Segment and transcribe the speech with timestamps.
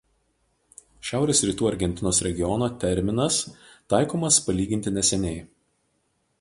[1.09, 3.39] Šiaurės Rytų Argentinos regiono terminas
[3.95, 5.39] taikomas palyginti neseniai.